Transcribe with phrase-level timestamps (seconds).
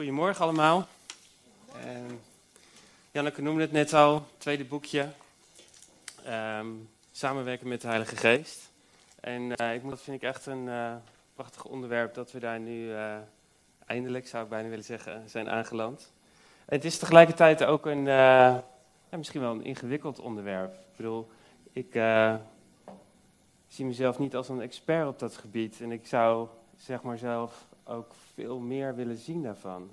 [0.00, 0.86] Goedemorgen allemaal.
[1.76, 2.14] Uh,
[3.10, 5.08] Janneke noemde het net al, tweede boekje.
[6.24, 6.66] Ehm,
[7.10, 8.70] samenwerken met de Heilige Geest.
[9.20, 10.92] En uh, ik, dat vind ik echt een uh,
[11.34, 13.16] prachtig onderwerp dat we daar nu uh,
[13.86, 16.12] eindelijk, zou ik bijna willen zeggen, zijn aangeland.
[16.64, 18.64] Het is tegelijkertijd ook een, ja,
[19.10, 20.74] misschien wel een ingewikkeld onderwerp.
[20.74, 21.30] Ik bedoel,
[21.72, 21.92] ik
[23.68, 25.80] zie mezelf niet als een expert op dat gebied.
[25.80, 29.90] En ik zou zeg maar zelf ook veel meer willen zien daarvan.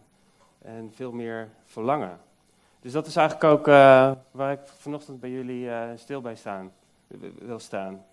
[0.61, 2.19] En veel meer verlangen.
[2.79, 6.71] Dus dat is eigenlijk ook uh, waar ik vanochtend bij jullie uh, stil bij staan,
[7.39, 8.05] wil staan.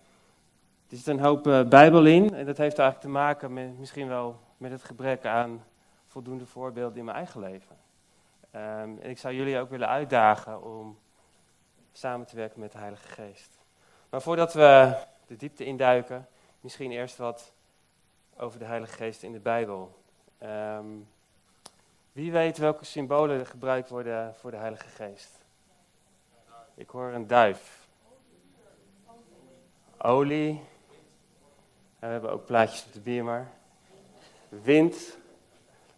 [0.89, 4.07] Er zit een hoop uh, Bijbel in en dat heeft eigenlijk te maken met misschien
[4.07, 5.63] wel met het gebrek aan
[6.07, 7.75] voldoende voorbeelden in mijn eigen leven.
[8.55, 10.97] Um, en ik zou jullie ook willen uitdagen om
[11.91, 13.59] samen te werken met de Heilige Geest.
[14.09, 14.97] Maar voordat we
[15.27, 16.27] de diepte induiken,
[16.59, 17.53] misschien eerst wat
[18.37, 20.03] over de Heilige Geest in de Bijbel.
[20.45, 21.07] Um,
[22.11, 25.37] wie weet welke symbolen gebruikt worden voor de Heilige Geest?
[26.75, 27.87] Ik hoor een duif.
[29.97, 30.63] Olie.
[31.99, 33.47] We hebben ook plaatjes op de biermar.
[34.49, 35.17] Wind.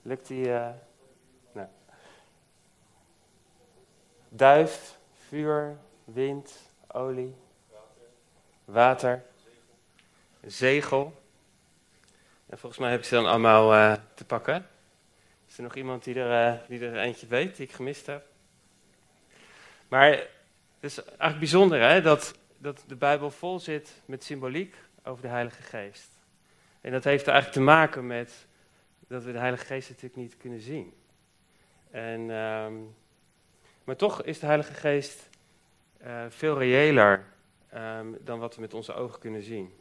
[0.01, 0.47] Lukt die?
[0.47, 0.69] Uh...
[1.51, 1.67] Nou.
[4.29, 6.53] Duif, vuur, wind,
[6.87, 7.35] olie,
[8.65, 9.23] water,
[10.45, 11.13] zegel.
[12.49, 14.67] En volgens mij heb ik ze dan allemaal uh, te pakken.
[15.47, 18.25] Is er nog iemand die er, uh, die er eentje weet, die ik gemist heb?
[19.87, 20.27] Maar het
[20.79, 25.61] is eigenlijk bijzonder hè, dat, dat de Bijbel vol zit met symboliek over de Heilige
[25.61, 26.09] Geest.
[26.81, 28.47] En dat heeft eigenlijk te maken met
[29.07, 30.93] dat we de Heilige Geest natuurlijk niet kunnen zien.
[31.91, 32.95] En, um,
[33.83, 35.29] maar toch is de Heilige Geest
[36.05, 37.25] uh, veel reëler
[37.75, 39.73] um, dan wat we met onze ogen kunnen zien.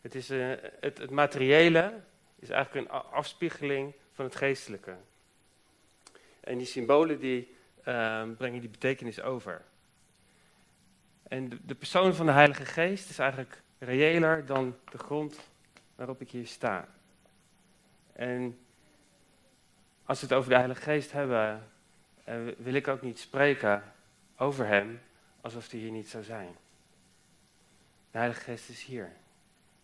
[0.00, 2.00] Het, is, uh, het, materiële
[2.38, 4.96] is eigenlijk een afspiegeling van het geestelijke.
[6.40, 9.64] En die symbolen die uh, brengen die betekenis over.
[11.28, 15.40] En de, persoon van de Heilige Geest is eigenlijk reëler dan de grond
[15.94, 16.88] waarop ik hier sta.
[18.12, 18.58] En
[20.04, 21.68] als we het over de Heilige Geest hebben,
[22.28, 23.92] uh, wil ik ook niet spreken
[24.36, 25.00] over Hem
[25.40, 26.56] alsof hij hier niet zou zijn.
[28.10, 29.12] De Heilige Geest is hier.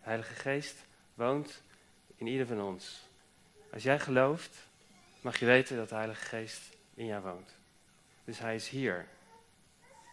[0.06, 0.84] Heilige Geest
[1.14, 1.62] woont
[2.16, 3.08] in ieder van ons.
[3.72, 4.56] Als jij gelooft,
[5.20, 7.54] mag je weten dat de Heilige Geest in jou woont.
[8.24, 9.06] Dus hij is hier,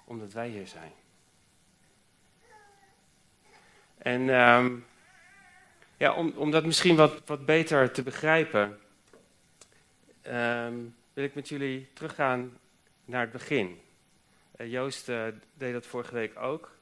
[0.05, 0.91] omdat wij hier zijn.
[3.97, 4.85] En um,
[5.97, 8.79] ja, om, om dat misschien wat, wat beter te begrijpen,
[10.27, 12.57] um, wil ik met jullie teruggaan
[13.05, 13.81] naar het begin.
[14.57, 16.72] Uh, Joost uh, deed dat vorige week ook.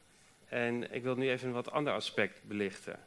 [0.52, 3.00] En ik wil nu even een wat ander aspect belichten.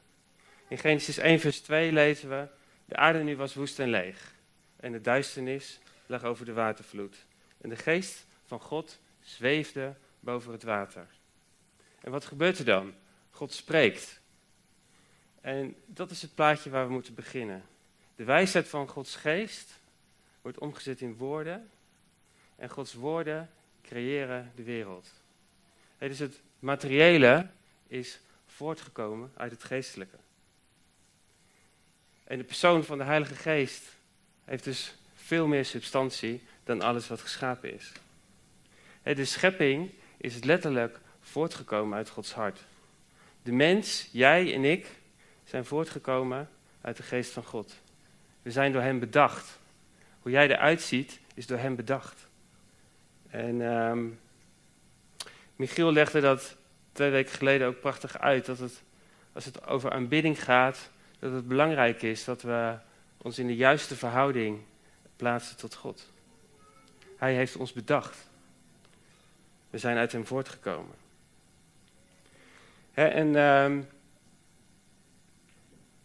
[0.69, 2.47] In Genesis 1, vers 2 lezen we:
[2.85, 4.35] De aarde nu was woest en leeg.
[4.77, 7.17] En de duisternis lag over de watervloed.
[7.61, 11.07] En de geest van God zweefde boven het water.
[12.01, 12.95] En wat gebeurt er dan?
[13.31, 14.21] God spreekt.
[15.41, 17.65] En dat is het plaatje waar we moeten beginnen.
[18.17, 19.81] De wijsheid van Gods geest
[20.43, 21.71] wordt omgezet in woorden.
[22.57, 23.51] En Gods woorden
[23.83, 25.13] creëren de wereld.
[25.99, 27.47] Het is het materiële
[27.87, 30.17] is voortgekomen uit het geestelijke.
[32.25, 33.83] En de persoon van de Heilige Geest
[34.45, 37.93] heeft dus veel meer substantie dan alles wat geschapen is.
[39.03, 42.65] De schepping is letterlijk voortgekomen uit Gods hart.
[43.43, 44.87] De mens, jij en ik,
[45.45, 46.49] zijn voortgekomen
[46.81, 47.81] uit de geest van God.
[48.43, 49.59] We zijn door Hem bedacht.
[50.21, 52.27] Hoe jij eruit ziet, is door Hem bedacht.
[53.31, 54.19] En um,
[55.57, 56.57] Michiel legde dat
[56.93, 58.47] twee weken geleden ook prachtig uit.
[58.47, 58.83] Dat het,
[59.33, 62.77] als het over aanbidding gaat, dat het belangrijk is dat we
[63.17, 64.61] ons in de juiste verhouding
[65.17, 66.13] plaatsen tot God.
[67.17, 68.29] Hij heeft ons bedacht.
[69.71, 70.95] We zijn uit hem voortgekomen.
[72.93, 73.85] en uh,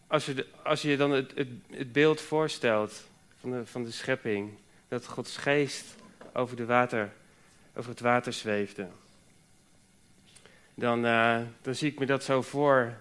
[0.07, 3.07] als, je als je dan het, het, het, beeld voorstelt
[3.39, 4.51] van de, van de schepping,
[4.88, 5.95] dat Gods geest
[6.33, 7.12] over, de water,
[7.75, 8.88] over het water zweefde,
[10.79, 12.93] dan, uh, dan zie ik me dat zo voor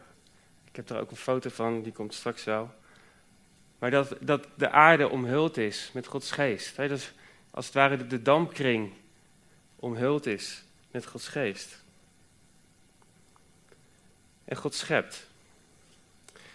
[0.78, 2.74] heb er ook een foto van, die komt straks wel.
[3.78, 6.76] Maar dat, dat de aarde omhuld is met Gods geest.
[6.76, 7.12] Dat
[7.50, 8.92] als het ware de, dampkring
[9.76, 11.84] omhuld is met Gods geest.
[14.44, 15.26] En God schept.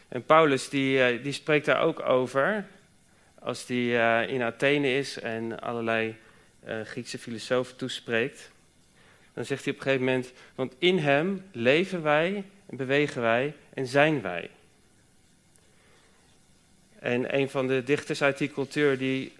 [0.07, 2.67] En Paulus die, eh, die spreekt daar ook over.
[3.39, 6.17] Als hij uh, in Athene is en allerlei
[6.83, 8.51] Griekse filosofen toespreekt.
[9.33, 13.55] Dan zegt hij op een gegeven moment, want in hem leven wij en bewegen wij
[13.73, 14.49] en zijn wij.
[16.99, 19.33] En een van de dichters uit die cultuur die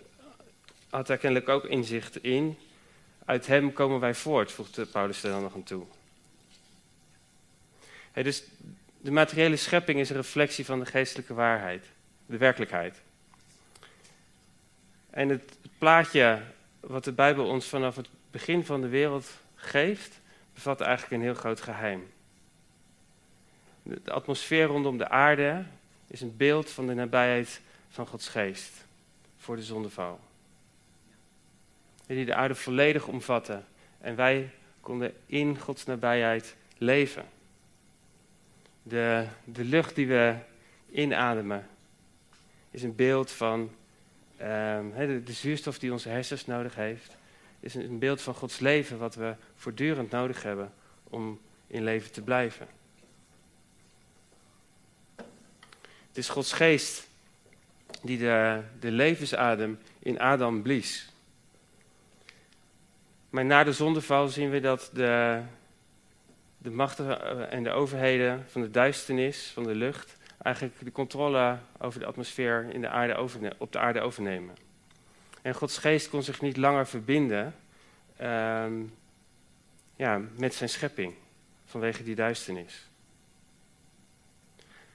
[0.89, 2.57] had daar kennelijk ook inzicht in.
[3.25, 5.85] Uit hem komen wij voort, voegde Paulus er dan nog aan toe.
[8.13, 8.43] dus
[9.01, 11.85] de materiële schepping is een reflectie van de geestelijke waarheid,
[12.25, 13.01] de werkelijkheid.
[15.09, 16.41] En het plaatje
[16.79, 19.29] wat de Bijbel ons vanaf het begin van de wereld
[19.63, 20.21] geeft,
[20.53, 22.11] bevat eigenlijk een heel groot geheim.
[23.83, 25.63] De atmosfeer rondom de aarde
[26.07, 28.85] is een beeld van de nabijheid van Gods geest
[29.37, 30.19] voor de zondeval.
[32.05, 33.65] Die de aarde volledig omvatten
[34.01, 34.51] en wij
[34.81, 37.25] konden in Gods nabijheid leven.
[38.83, 40.35] De, de lucht die we
[40.91, 41.67] inademen
[42.71, 43.71] is een beeld van
[44.37, 47.17] de, de, zuurstof die onze hersens nodig heeft.
[47.63, 50.73] Is een, beeld van Gods leven wat we voortdurend nodig hebben
[51.03, 52.67] om in leven te blijven.
[56.07, 57.07] Het is Gods geest
[58.01, 61.09] die de, de levensadem in Adam blies.
[63.29, 65.41] Maar na de zondeval zien we dat de,
[66.57, 71.99] de machten en de overheden van de duisternis, van de lucht, eigenlijk de controle over
[71.99, 74.55] de atmosfeer in de aarde op de aarde overnemen.
[75.43, 77.55] En Gods geest kon zich niet langer verbinden
[78.17, 78.73] ehm,
[79.95, 81.13] ja, met zijn schepping
[81.65, 82.89] vanwege die duisternis.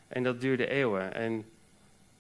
[0.09, 1.15] En dat duurde eeuwen.
[1.15, 1.45] En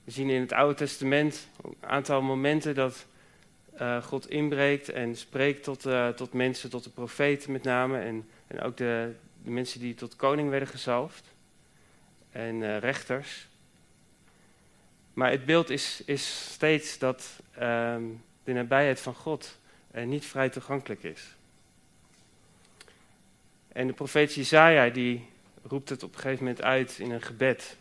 [0.04, 3.06] we zien in het Oude Testament een aantal momenten dat
[3.80, 7.98] uh, God inbreekt en spreekt tot, uh, tot mensen, tot de profeten met name.
[7.98, 11.34] En, en ook de, de mensen die tot koning werden gezalfd.
[12.30, 13.48] En uh, rechters.
[15.18, 18.02] Maar het beeld is, is steeds dat ehm,
[18.44, 19.58] de nabijheid van God
[19.92, 21.36] niet vrij toegankelijk is.
[23.68, 25.26] En de profeet Jezaja die
[25.62, 27.76] roept het op een gegeven moment uit in een gebed.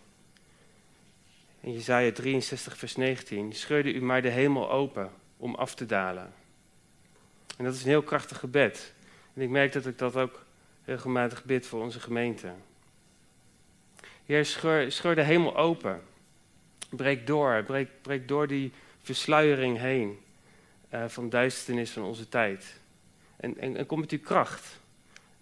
[1.60, 3.54] In Jezaja 63 vers 19.
[3.54, 6.34] Scheurde u maar de hemel open om af te dalen.
[7.58, 8.94] En dat is een heel krachtig gebed.
[9.34, 10.46] En ik merk dat ik dat ook
[10.86, 12.52] regelmatig bid voor onze gemeente.
[14.26, 16.02] Heer, scheur, scheur de hemel open.
[16.90, 20.20] Breek door, breek, breek door die versluiering heen
[20.94, 22.80] uh, van duisternis van onze tijd.
[23.36, 24.80] En, en, en kom met uw kracht.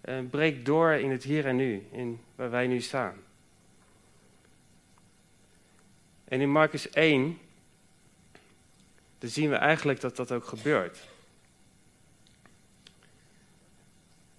[0.04, 3.14] Uh, breek door in het hier en nu, in waar wij nu staan.
[6.24, 7.38] En in Marcus 1,
[9.18, 10.98] dan zien we eigenlijk dat dat ook gebeurt.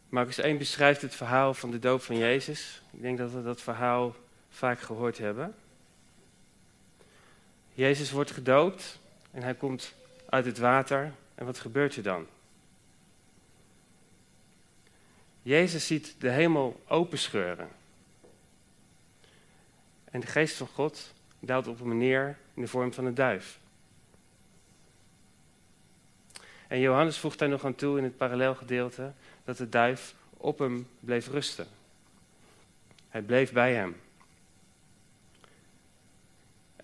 [0.09, 2.81] Marcus 1 beschrijft het verhaal van de doop van Jezus.
[2.92, 4.15] Ik denk dat we dat verhaal
[4.50, 5.56] vaak gehoord hebben.
[7.78, 9.00] Jezus wordt gedoopt
[9.32, 9.94] en hij komt
[10.30, 11.14] uit het water.
[11.36, 12.28] En wat gebeurt er dan?
[15.42, 17.70] Jezus ziet de hemel openscheuren.
[20.12, 23.60] En de geest van God daalt op hem neer in de vorm van een duif.
[26.68, 29.14] En Johannes voegt daar nog aan toe in het parallelgedeelte
[29.44, 31.68] dat de duif op hem bleef rusten.
[33.10, 33.96] Hij bleef bij hem.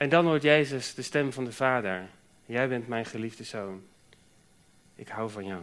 [0.03, 2.09] En dan hoort Jezus de stem van de Vader.
[2.45, 3.83] Jij bent mijn geliefde zoon.
[4.95, 5.61] Ik hou van jou.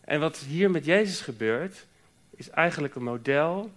[0.00, 1.86] En wat hier met Jezus gebeurt,
[2.30, 3.70] is eigenlijk een model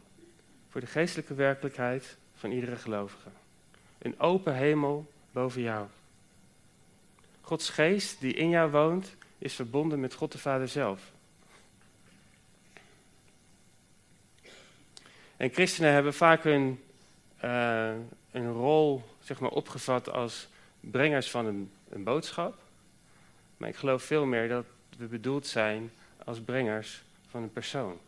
[0.69, 3.29] voor de geestelijke werkelijkheid van iedere gelovige.
[3.98, 5.88] Een open hemel boven jou.
[7.41, 11.12] Gods geest die in jou woont, is verbonden met God de Vader zelf.
[15.38, 16.84] En christenen hebben vaak hun,
[17.44, 17.94] uh,
[18.32, 20.48] een rol zeg maar, opgevat als
[20.80, 22.62] brengers van een, een boodschap.
[23.58, 24.66] Maar ik geloof veel meer dat
[24.98, 25.92] we bedoeld zijn
[26.25, 28.00] als brengers van een persoon.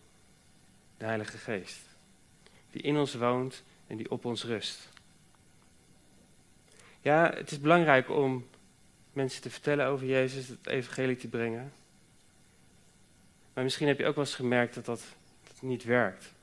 [0.97, 1.81] De Heilige Geest.
[2.71, 4.89] Die in ons woont en die op ons rust.
[7.01, 8.47] Ja, het is belangrijk om
[9.13, 11.73] mensen te vertellen over Jezus, het evangelie te brengen.
[13.53, 15.03] Maar misschien heb je ook wel eens gemerkt dat, dat
[15.61, 16.33] niet werkt.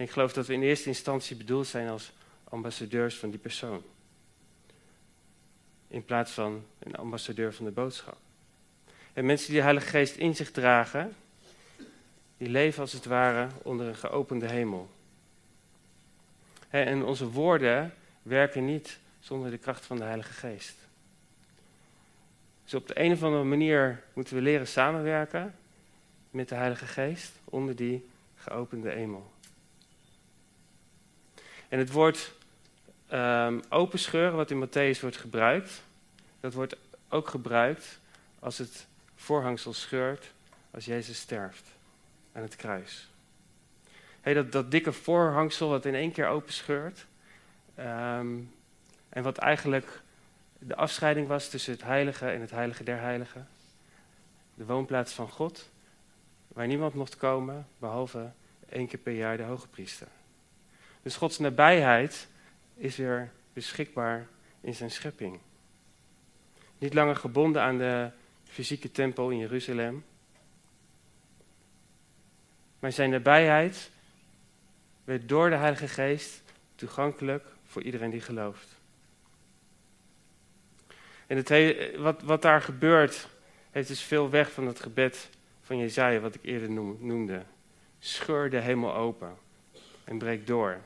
[0.00, 2.12] En ik geloof dat we in eerste instantie bedoeld zijn als
[2.44, 3.82] ambassadeurs van die persoon.
[5.88, 8.16] In plaats van een ambassadeur van de boodschap.
[9.12, 11.16] En mensen die de Heilige Geest in zich dragen,
[12.36, 14.90] die leven als het ware onder een geopende hemel.
[16.68, 20.76] En onze woorden werken niet zonder de kracht van de Heilige Geest.
[22.64, 25.54] Dus op de een of andere manier moeten we leren samenwerken
[26.30, 29.30] met de Heilige Geest onder die geopende hemel.
[31.70, 32.32] En het woord
[33.12, 35.82] um, openscheuren, wat in Matthäus wordt gebruikt,
[36.40, 36.76] dat wordt
[37.08, 38.00] ook gebruikt
[38.38, 38.86] als het
[39.16, 40.32] voorhangsel scheurt
[40.70, 41.68] als Jezus sterft
[42.32, 43.08] aan het kruis.
[44.20, 47.06] Hey, dat, dat dikke voorhangsel dat in één keer openscheurt.
[47.78, 48.52] Um,
[49.08, 50.02] en wat eigenlijk
[50.58, 53.48] de afscheiding was tussen het heilige en het heilige der heiligen.
[54.54, 55.70] De woonplaats van God,
[56.48, 58.30] waar niemand mocht komen, behalve
[58.68, 60.08] één keer per jaar de hoge priester.
[61.02, 62.28] Dus Gods nabijheid
[62.74, 64.26] is weer beschikbaar
[64.60, 65.38] in zijn schepping.
[66.78, 68.10] Niet langer gebonden aan de
[68.44, 70.04] fysieke tempel in Jeruzalem.
[72.78, 73.90] Maar zijn nabijheid
[75.04, 76.42] werd door de Heilige Geest
[76.74, 78.78] toegankelijk voor iedereen die gelooft.
[81.26, 83.28] En het wat, wat daar gebeurt,
[83.70, 85.30] heeft dus veel weg van het gebed
[85.62, 87.42] van Jezaja, wat ik eerder noemde.
[87.98, 89.36] Scheur de hemel open
[90.04, 90.80] en breek door.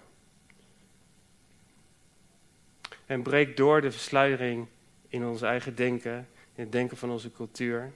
[3.07, 4.67] En breek door de versluiering
[5.09, 7.93] in ons eigen denken, in het denken van onze cultuur.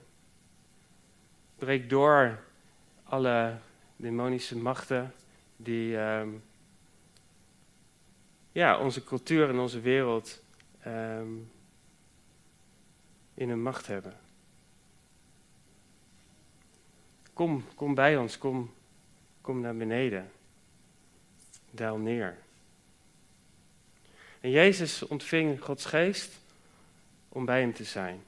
[1.56, 2.38] Breek door
[3.04, 3.58] alle
[3.96, 5.14] demonische machten
[5.56, 6.42] die um,
[8.52, 10.42] ja, onze cultuur en onze wereld
[10.86, 11.50] um,
[13.34, 14.16] in hun macht hebben.
[17.32, 18.74] Kom, kom bij ons, kom,
[19.40, 20.30] kom naar beneden.
[21.70, 22.38] Daal neer.
[24.48, 26.38] En Jezus ontving Gods geest
[27.28, 28.22] om bij hem te zijn.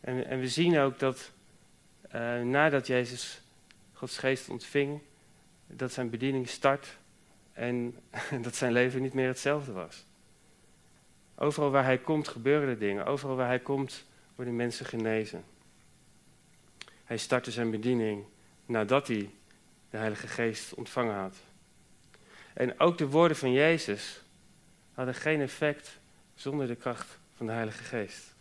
[0.00, 1.30] En, en we zien ook dat
[2.14, 3.40] uh, nadat Jezus
[3.92, 5.00] Gods geest ontving,
[5.66, 6.96] dat zijn bediening start
[7.52, 7.96] en
[8.42, 10.04] dat zijn leven niet meer hetzelfde was.
[11.34, 13.06] Overal waar hij komt gebeuren er dingen.
[13.06, 15.44] Overal waar hij komt worden mensen genezen.
[17.04, 18.24] Hij startte zijn bediening
[18.66, 19.30] nadat hij
[19.90, 21.36] de Heilige Geest ontvangen had.
[22.52, 24.22] En ook de woorden van Jezus
[24.94, 25.98] hadden geen effect
[26.34, 28.34] zonder de kracht van de Heilige Geest.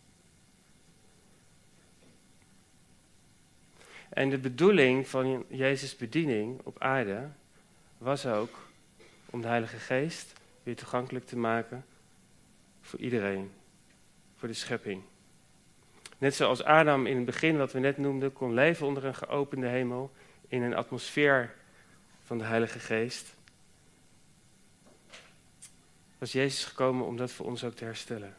[4.09, 7.29] En de bedoeling van Jezus' bediening op aarde
[7.97, 8.67] was ook
[9.25, 10.33] om de Heilige Geest
[10.63, 11.85] weer toegankelijk te maken
[12.81, 13.51] voor iedereen,
[14.35, 15.01] voor de schepping.
[16.17, 19.67] Net zoals Adam in het begin, wat we net noemden, kon leven onder een geopende
[19.67, 20.11] hemel,
[20.47, 21.53] in een atmosfeer
[22.23, 23.32] van de Heilige Geest,
[26.23, 28.35] was Jezus gekomen om dat voor ons ook te herstellen.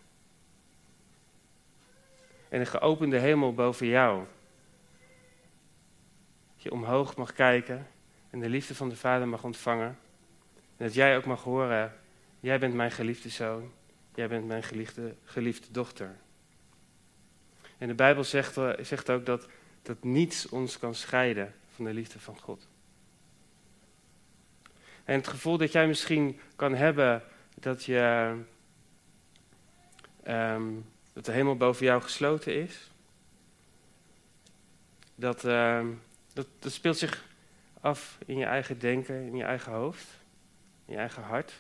[2.48, 4.24] En een geopende hemel boven jou.
[6.54, 7.86] Dat je omhoog mag kijken
[8.30, 9.98] en de liefde van de Vader mag ontvangen.
[10.76, 11.96] En dat jij ook mag horen,
[12.40, 13.72] jij bent mijn geliefde zoon,
[14.14, 16.16] jij bent mijn geliefde, geliefde dochter.
[17.78, 19.48] En de Bijbel zegt, eh, zegt ook dat,
[19.82, 22.68] dat niets ons kan scheiden van de liefde van God.
[25.04, 27.22] En het gevoel dat jij misschien kan hebben
[27.64, 28.34] dat, je,
[30.26, 32.90] um, dat de hemel boven jou gesloten is,
[35.14, 35.86] dat, uh,
[36.32, 37.24] dat, dat speelt zich
[37.80, 40.06] af in je eigen denken, in je eigen hoofd,
[40.86, 41.52] in je eigen hart.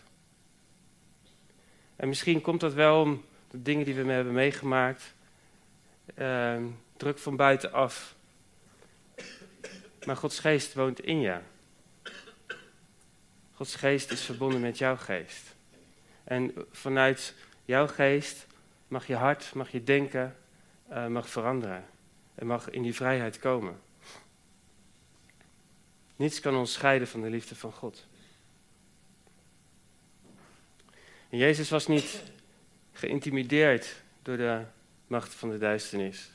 [1.96, 5.14] En misschien komt dat wel om de dingen die we hebben meegemaakt,
[6.14, 6.62] uh,
[6.96, 8.14] druk van buitenaf.
[10.06, 11.38] Maar Gods geest woont in je.
[13.52, 15.54] Gods geest is verbonden met jouw geest.
[16.24, 18.46] En vanuit jouw geest
[18.88, 20.36] mag je hart, mag je denken,
[20.90, 21.84] uh, mag veranderen.
[22.34, 23.80] En mag in die vrijheid komen.
[26.16, 28.06] Niets kan ons scheiden van de liefde van God.
[31.28, 32.22] Jezus was niet
[32.92, 34.64] geïntimideerd door de
[35.06, 36.30] macht van de duisternis.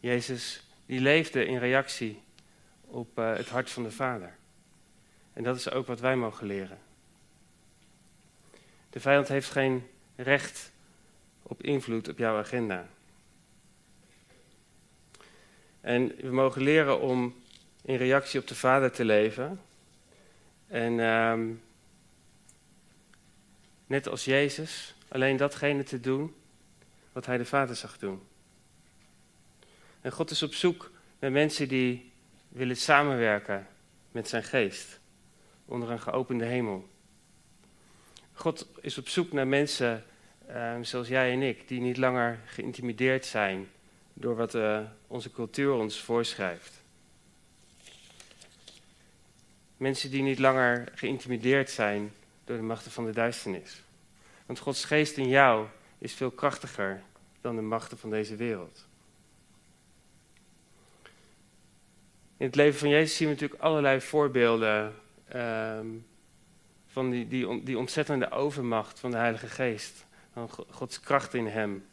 [0.00, 2.22] Jezus die leefde in reactie
[2.80, 4.36] op uh, het hart van de Vader.
[5.36, 6.78] En dat is ook wat wij mogen leren.
[8.90, 10.72] De vijand heeft geen recht
[11.42, 12.88] op invloed op jouw agenda.
[15.80, 17.34] En we mogen leren om
[17.82, 19.60] in reactie op de Vader te leven.
[20.66, 21.56] En uh,
[23.86, 26.34] net als Jezus, alleen datgene te doen
[27.12, 28.22] wat hij de Vader zag doen.
[30.00, 32.12] En God is op zoek naar mensen die
[32.48, 33.66] willen samenwerken
[34.10, 35.00] met zijn geest
[35.66, 36.88] onder een geopende hemel.
[38.32, 40.04] God is op zoek naar mensen
[40.50, 43.68] uh, zoals jij en ik, die niet langer geïntimideerd zijn
[44.12, 46.82] door wat uh, onze cultuur ons voorschrijft.
[49.76, 52.12] Mensen die niet langer geïntimideerd zijn
[52.44, 53.82] door de machten van de duisternis.
[54.46, 55.66] Want Gods geest in jou
[55.98, 57.02] is veel krachtiger
[57.40, 58.86] dan de machten van deze wereld.
[62.36, 64.94] In het leven van Jezus zien we natuurlijk allerlei voorbeelden
[65.34, 66.06] um,
[66.86, 70.06] van die, die, die ontzettende overmacht van de Heilige Geest.
[70.32, 71.86] Van Gods kracht in hem.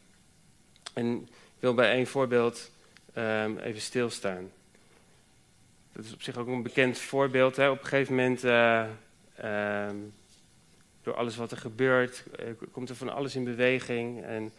[0.92, 2.70] En ik wil bij één voorbeeld
[3.12, 4.50] ehm, even stilstaan.
[5.92, 7.56] Dat is op zich ook een bekend voorbeeld.
[7.56, 7.70] Hè.
[7.70, 8.86] Op een gegeven moment, eh,
[9.34, 9.96] ehm,
[11.02, 14.22] door alles wat er gebeurt, eh, komt er van alles in beweging.
[14.22, 14.52] En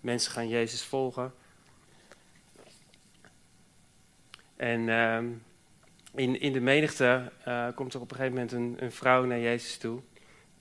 [0.00, 1.32] mensen gaan Jezus volgen.
[4.56, 5.26] En ehm,
[6.14, 7.32] in, in de menigte
[7.74, 10.00] komt er op een gegeven moment een, een vrouw naar Jezus toe.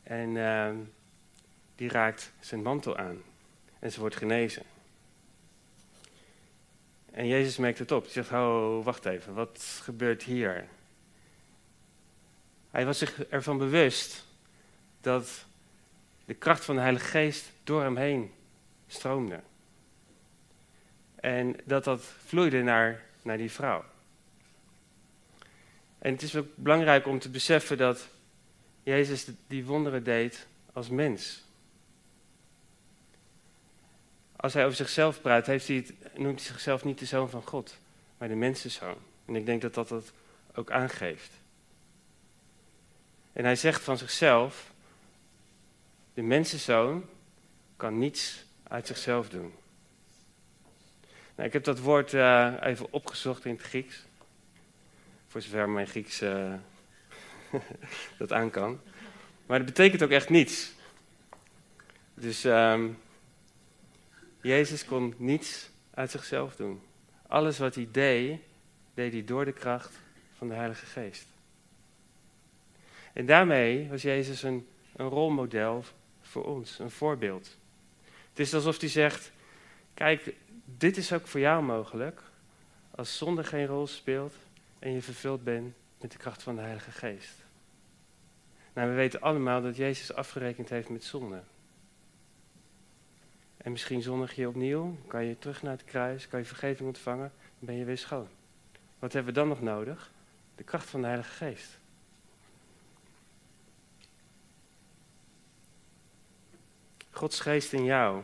[0.04, 0.75] En ehm,
[1.75, 3.22] die raakt zijn mantel aan.
[3.80, 4.63] En ze wordt genezen.
[7.12, 8.04] En Jezus merkt het op.
[8.04, 10.68] Hij zegt, oh, wacht even, wat gebeurt hier?
[12.72, 14.25] Hij was zich ervan bewust
[15.01, 15.46] dat
[16.25, 18.32] de kracht van de Heilige Geest door hem heen
[18.88, 19.39] stroomde.
[21.16, 23.84] En dat dat vloeide naar, naar die vrouw.
[26.00, 28.08] En het is ook belangrijk om te beseffen dat
[28.84, 31.44] Jezus die wonderen deed als mens.
[34.36, 37.44] Als hij over zichzelf praat, heeft hij het, noemt hij zichzelf niet de zoon van
[37.44, 37.77] God,
[38.18, 38.98] maar de mensenzoon.
[39.25, 40.13] En ik denk dat dat dat
[40.56, 41.32] ook aangeeft.
[43.34, 44.72] En hij zegt van zichzelf,
[46.13, 47.06] de mensenzoon
[47.75, 49.54] kan niets uit zichzelf doen.
[51.36, 54.06] Nou, ik heb dat woord uh, even opgezocht in het Grieks.
[55.27, 56.53] Voor zover mijn Grieks uh,
[58.17, 58.79] dat aan kan.
[59.46, 60.72] Maar dat betekent ook echt niets.
[62.13, 62.98] Dus um,
[64.41, 66.81] Jezus kon niets uit zichzelf doen.
[67.27, 68.39] Alles wat hij deed,
[68.93, 70.00] deed hij door de kracht
[70.38, 71.25] van de Heilige Geest.
[73.13, 75.84] En daarmee was Jezus een, een rolmodel
[76.22, 77.57] voor ons, een voorbeeld.
[78.29, 79.31] Het is alsof hij zegt:
[79.93, 80.34] Kijk,
[80.65, 82.22] dit is ook voor jou mogelijk.
[82.91, 84.34] Als zonde geen rol speelt
[84.79, 87.46] en je vervuld bent met de kracht van de Heilige Geest.
[88.74, 91.41] Nou, we weten allemaal dat Jezus afgerekend heeft met zonde.
[93.57, 97.31] En misschien zondig je opnieuw, kan je terug naar het kruis, kan je vergeving ontvangen,
[97.39, 98.27] dan ben je weer schoon.
[99.00, 100.12] Wat hebben we dan nog nodig?
[100.55, 101.79] De kracht van de Heilige Geest.
[107.11, 108.24] Gods geest in jou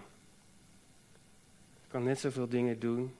[1.88, 3.16] kan net zoveel dingen doen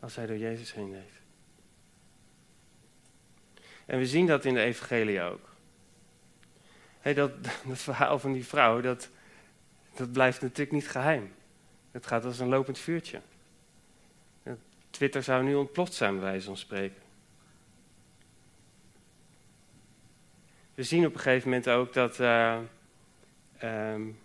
[0.00, 1.13] als hij door Jezus heen deed.
[3.86, 5.48] En we zien dat in de evangelie ook.
[7.00, 7.32] Hey, dat,
[7.68, 9.08] dat verhaal van die vrouw, dat,
[9.94, 11.34] dat blijft natuurlijk niet geheim.
[11.90, 13.20] Het gaat als een lopend vuurtje.
[14.90, 17.02] Twitter zou nu ontploft zijn, bij wijze van spreken.
[20.74, 22.58] We zien op een gegeven moment ook dat uh,
[23.62, 24.18] um,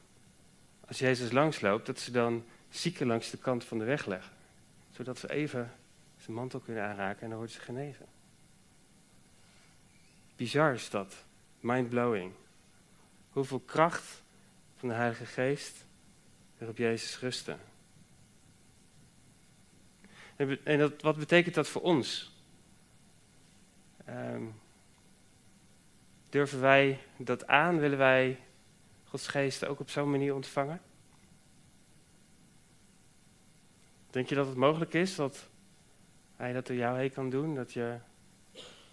[0.88, 4.34] als Jezus langsloopt, dat ze dan zieken langs de kant van de weg leggen.
[4.92, 5.72] Zodat ze even
[6.18, 8.06] zijn mantel kunnen aanraken en dan worden ze genezen.
[10.40, 11.26] Bizar is dat.
[11.60, 12.32] Mindblowing.
[13.30, 14.24] Hoeveel kracht
[14.76, 15.86] van de Heilige Geest
[16.58, 17.60] er op Jezus rusten.
[20.64, 22.32] En dat, wat betekent dat voor ons?
[24.10, 24.60] Um,
[26.30, 27.80] durven wij dat aan?
[27.80, 28.40] Willen wij
[29.04, 30.82] Gods Geest ook op zo'n manier ontvangen?
[34.10, 35.50] Denk je dat het mogelijk is dat
[36.36, 37.56] Hij dat door jou heen kan doen?
[37.56, 38.00] Dat je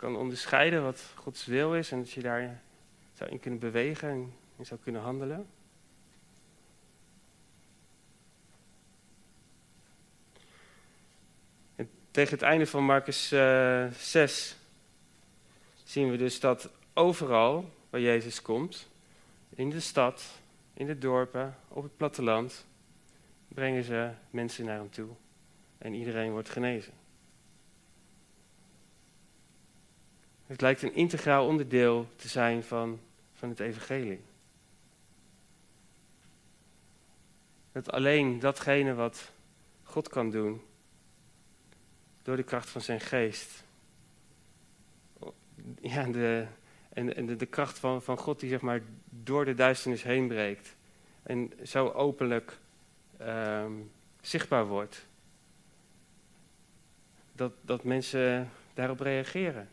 [0.07, 2.63] kan onderscheiden wat Gods wil is en dat je daar
[3.15, 4.09] zou in kunnen bewegen
[4.59, 5.47] en zou kunnen handelen?
[12.11, 14.57] Tegen het einde van Marcus uh, eh, 6
[15.85, 18.89] zien we dus dat overal waar Jezus komt,
[19.49, 20.25] in de stad,
[20.75, 22.67] in de dorpen, op het platteland,
[23.49, 25.09] brengen ze mensen naar hem toe.
[25.79, 26.93] En iedereen wordt genezen.
[30.47, 33.01] Het lijkt een integraal onderdeel te zijn van,
[33.35, 34.21] van het evangelie.
[37.73, 39.33] Dat alleen datgene wat
[39.83, 40.63] God kan doen,
[42.23, 43.65] door de kracht van zijn geest.
[45.81, 46.47] Ja, de,
[46.89, 50.77] en, de, de, kracht van, van God die zeg maar door de duisternis heen breekt.
[51.23, 52.59] En zo openlijk
[53.17, 53.73] ehm,
[54.21, 55.07] zichtbaar wordt.
[57.33, 59.69] Dat, dat mensen daarop reageren.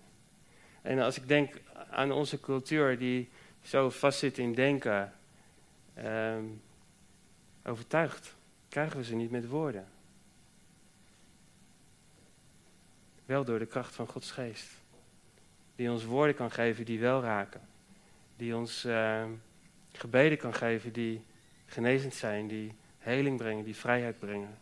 [0.83, 3.29] En als ik denk aan onze cultuur die
[3.61, 5.13] zo vastzit in denken,
[5.97, 6.61] um,
[7.63, 8.35] overtuigd,
[8.69, 9.87] krijgen we ze niet met woorden.
[13.25, 14.67] Wel door de kracht van Gods geest.
[15.75, 17.61] Die ons woorden kan geven die wel raken.
[18.35, 19.23] Die ons uh,
[19.91, 21.23] gebeden kan geven die
[21.65, 24.57] genezend zijn, die heling brengen, die vrijheid brengen.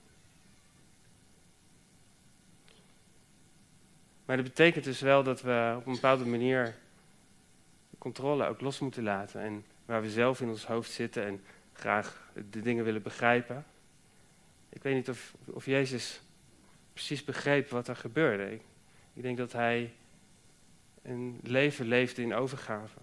[4.32, 6.76] Maar dat betekent dus wel dat we op een bepaalde manier
[7.90, 9.42] de controle ook los moeten laten.
[9.42, 13.66] En waar we zelf in ons hoofd zitten en graag de dingen willen begrijpen,
[14.70, 16.22] Ik weet niet of, of Jezus
[16.94, 18.54] precies begreep wat er gebeurde.
[19.14, 19.94] Ik, denk dat hij
[21.02, 22.98] een leven leefde in overgave.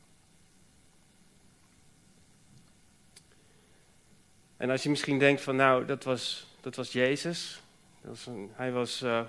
[4.56, 7.62] En als je misschien denkt van nou, dat was, dat was Jezus.
[8.00, 9.20] Dat was een, hij was uh,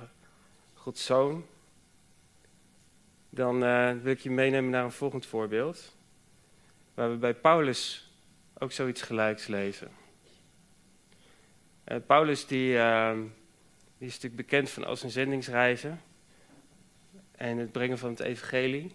[0.74, 1.46] Gods zoon.
[3.30, 5.96] Dan uh, wil ik je meenemen naar een volgend voorbeeld.
[6.94, 8.12] Waar we bij Paulus
[8.58, 9.92] ook zoiets gelijks lezen.
[11.86, 12.72] Uh, Paulus die,
[13.98, 16.02] die is natuurlijk bekend van al zijn zendingsreizen.
[17.32, 18.92] En het brengen van het evangelie.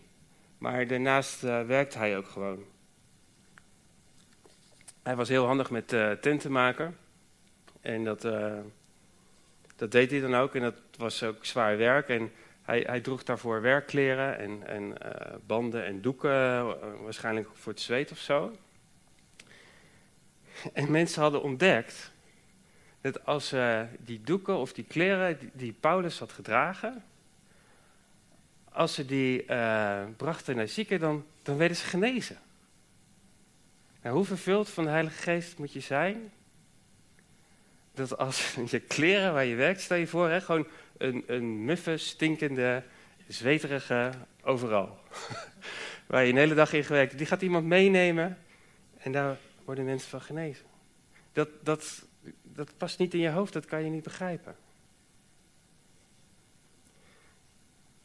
[0.58, 2.64] Maar daarnaast werkt hij ook gewoon.
[5.02, 5.88] Hij was heel handig met
[6.20, 6.96] tenten maken.
[7.80, 8.20] En dat,
[9.76, 10.54] dat deed hij dan ook.
[10.54, 12.08] En dat was ook zwaar werk.
[12.08, 12.32] En
[12.64, 16.64] hij, hij droeg daarvoor werkkleren en, en uh, banden en doeken.
[17.03, 18.53] waarschijnlijk voor het zweet of zo.
[20.72, 22.12] En mensen hadden ontdekt
[23.00, 27.05] dat als ze die doeken of die kleren die, die Paulus had gedragen.
[28.72, 29.44] Als ze die
[30.16, 32.38] brachten naar zieken, dan, dan werden ze genezen.
[34.05, 36.33] Nou, hoe vervuld van de Heilige Geest moet je zijn?
[37.94, 41.96] Dat als je kleren waar je werkt, stel je voor, hè, gewoon een, een muffe,
[41.96, 42.83] stinkende,
[43.28, 44.98] zweterige overal.
[46.07, 48.38] waar je een hele dag in gewerkt die gaat iemand meenemen
[48.96, 50.66] en daar worden mensen van genezen.
[51.33, 52.07] Dat, dat,
[52.42, 54.57] dat past niet in je hoofd, dat kan je niet begrijpen.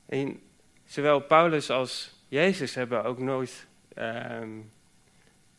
[0.06, 0.42] En
[0.86, 4.60] zowel Paulus als Jezus hebben ook nooit ehm,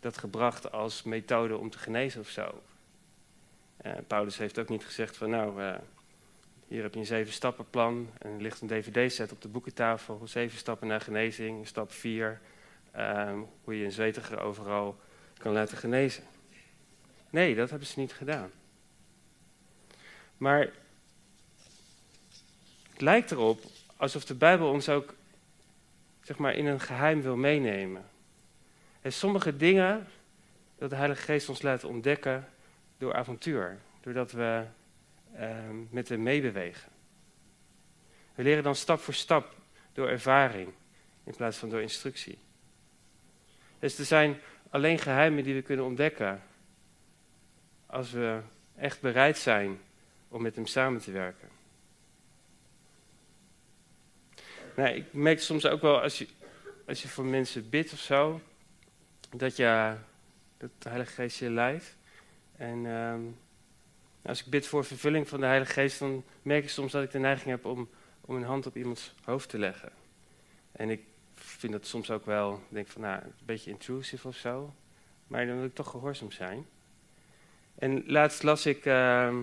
[0.00, 2.62] dat gebracht als methode om te genezen of zo.
[3.86, 5.74] Uh, Paulus heeft ook niet gezegd van nou, uh,
[6.70, 10.58] hier heb je een zeven stappenplan en er ligt een dvd-set op de boekentafel, zeven
[10.58, 12.40] stappen naar genezing, stap vier,
[12.96, 15.00] uh, hoe je een zwetiger overal
[15.38, 16.24] kan laten genezen.
[17.30, 18.50] Nee, dat hebben ze niet gedaan.
[20.36, 20.60] Maar
[22.90, 23.60] het lijkt erop
[23.96, 25.14] alsof de Bijbel ons ook
[26.22, 28.04] zeg maar, in een geheim wil meenemen.
[29.02, 30.06] En sommige dingen
[30.78, 32.48] dat de Heilige Geest ons laat ontdekken
[32.98, 34.64] door avontuur, doordat we
[35.34, 35.56] uh,
[35.90, 36.92] met hem meebewegen.
[38.34, 39.54] We leren dan stap voor stap
[39.92, 40.72] door ervaring
[41.24, 42.38] in plaats van door instructie.
[43.78, 44.38] Dus er zijn
[44.70, 46.42] alleen geheimen die we kunnen ontdekken
[47.86, 48.40] als we
[48.76, 49.80] echt bereid zijn
[50.28, 51.48] om met hem samen te werken.
[54.76, 56.28] Nou, ik merk soms ook wel als je,
[56.86, 58.40] als je voor mensen bidt of zo,
[59.36, 59.96] dat, je,
[60.56, 61.96] dat de Heilige Geest je leidt.
[62.56, 63.20] En ehm,
[64.22, 67.10] als ik bid voor vervulling van de Heilige Geest, dan merk ik soms dat ik
[67.10, 67.88] de neiging heb om,
[68.20, 69.92] om een hand op iemands hoofd te leggen.
[70.72, 71.02] En ik
[71.34, 74.74] vind dat soms ook wel, denk van nou, een beetje intrusive of zo.
[75.26, 76.66] Maar dan wil ik toch gehoorzaam zijn.
[77.74, 79.34] En laatst las ik uh,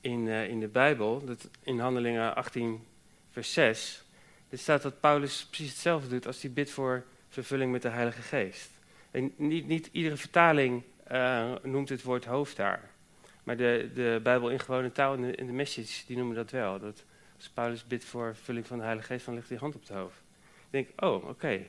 [0.00, 2.86] in, uh, in de Bijbel, dat in Handelingen 18,
[3.30, 4.04] vers 6,
[4.48, 8.22] er staat dat Paulus precies hetzelfde doet als hij bidt voor vervulling met de Heilige
[8.22, 8.70] Geest.
[9.10, 10.82] En niet, niet iedere vertaling
[11.12, 12.87] uh, noemt het woord hoofd daar.
[13.48, 16.50] Maar de, de Bijbel in gewone taal en de, in de message, die noemen dat
[16.50, 16.78] wel.
[16.78, 17.04] Dat
[17.36, 19.90] als Paulus bidt voor vervulling van de Heilige Geest, dan ligt hij hand op het
[19.90, 20.22] hoofd.
[20.40, 21.66] Ik denk, oh, oké.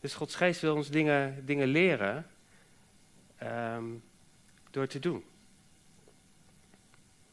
[0.00, 2.26] Dus Gods Geest wil ons dingen, dingen leren
[3.42, 4.02] um,
[4.70, 5.24] door te doen.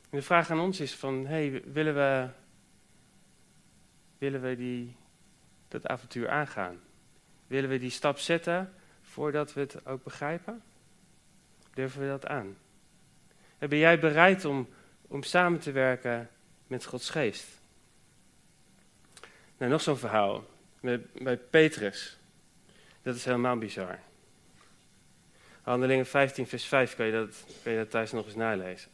[0.09, 2.29] En de vraag aan ons is van, hey, willen we,
[4.17, 4.95] willen we die,
[5.67, 6.79] dat avontuur aangaan?
[7.47, 10.61] Willen we die stap zetten voordat we het ook begrijpen?
[11.73, 12.57] Durven we dat aan?
[13.57, 14.67] En ben jij bereid om,
[15.07, 16.29] om samen te werken
[16.67, 17.47] met Gods geest?
[19.57, 20.43] Nou, nog zo'n verhaal.
[21.13, 22.17] Bij Petrus.
[23.01, 23.99] Dat is helemaal bizar.
[25.61, 28.91] Handelingen 15, vers 5 kan je, dat, kan je dat thuis nog eens nalezen.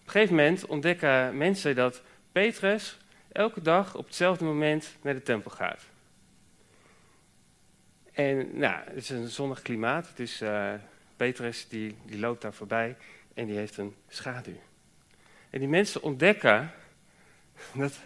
[0.00, 2.98] Op een gegeven moment ontdekken mensen dat Petrus
[3.32, 5.82] elke dag op hetzelfde moment naar de tempel gaat.
[8.12, 10.12] En nou, het is een zonnig klimaat.
[10.18, 10.72] Uh,
[11.16, 12.96] Petrus die, die loopt daar voorbij
[13.34, 14.60] en die heeft een schaduw.
[15.50, 16.72] En die mensen ontdekken
[17.74, 18.00] dat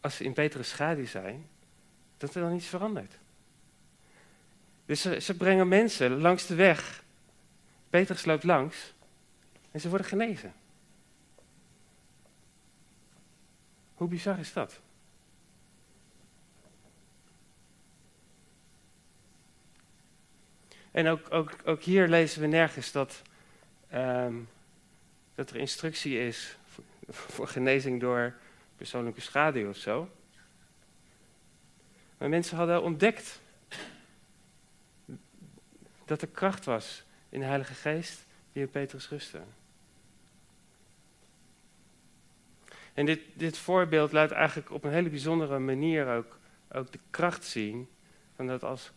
[0.00, 1.48] als ze in Petrus schaduw zijn,
[2.16, 3.18] dat er dan iets verandert.
[4.86, 7.02] Dus ze, ze brengen mensen langs de weg.
[7.90, 8.94] Petrus loopt langs
[9.70, 10.52] en ze worden genezen.
[13.94, 14.80] Hoe bizar is dat?
[20.90, 23.22] En ook, ook, ook hier lezen we nergens dat,
[23.88, 24.34] Ehm,
[25.34, 26.56] dat er instructie is
[27.08, 28.34] voor, genezing door
[28.76, 30.10] persoonlijke schaduw of zo.
[32.18, 33.40] Maar mensen hadden ontdekt
[36.04, 39.40] dat er kracht was in de Heilige Geest die in Petrus rustte.
[42.94, 46.38] En dit, dit voorbeeld laat eigenlijk op een hele bijzondere manier ook,
[46.72, 47.88] ook de kracht zien
[48.34, 48.90] van dat als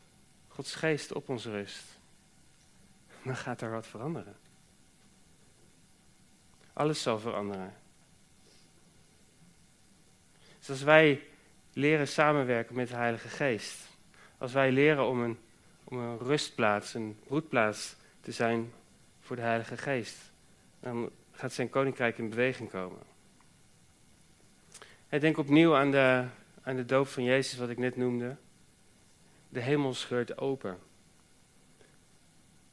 [0.48, 1.84] Gods geest op ons rust,
[3.24, 4.36] dan gaat er wat veranderen.
[6.74, 7.74] Alles zal veranderen.
[10.60, 11.24] Dus als wij
[11.74, 13.78] leren samenwerken met de Heilige Geest,
[14.38, 15.38] als wij leren om een,
[15.84, 18.74] om een rustplaats, een broedplaats te zijn
[19.20, 20.18] voor de Heilige Geest,
[20.80, 23.00] dan gaat zijn koninkrijk in beweging komen.
[25.10, 26.26] Ik denk opnieuw aan de,
[26.62, 28.36] aan de doop van Jezus, wat ik net noemde.
[29.50, 30.80] De hemel scheurt open.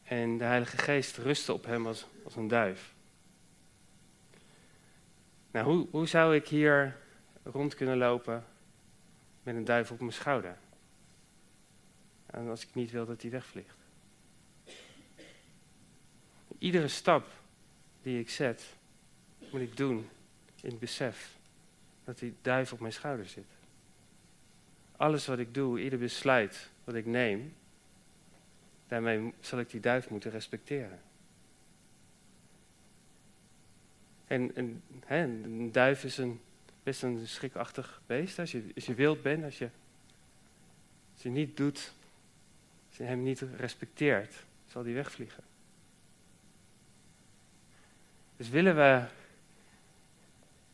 [0.03, 2.95] En de Heilige Geest rustte op hem als, als een duif.
[5.59, 6.97] Nou, hoe, hoe zou ik hier
[7.43, 8.45] rond kunnen lopen
[9.43, 10.57] met een duif op mijn schouder?
[12.27, 13.77] En als ik niet wil dat hij wegvliegt.
[16.59, 17.27] Iedere stap
[18.03, 18.65] die ik zet,
[19.51, 20.09] moet ik doen
[20.61, 21.37] in het besef
[22.05, 23.49] dat die duif op mijn schouder zit.
[24.97, 27.55] Alles wat ik doe, ieder besluit wat ik neem,
[28.87, 31.01] daarmee zal ik die duif moeten respecteren.
[34.29, 36.41] En, en hè, een duif is een,
[36.83, 38.39] best een schrikachtig beest.
[38.39, 39.71] Als je, als je wild bent, als je,
[41.13, 41.93] als je niet doet,
[42.89, 45.45] als je hem niet respecteert, zal die wegvliegen.
[48.37, 49.05] Dus willen we,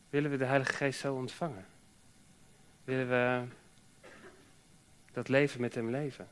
[0.09, 1.65] willen we de Heilige Geest zo ontvangen?
[2.83, 3.43] Willen we
[5.11, 6.27] dat leven met hem leven?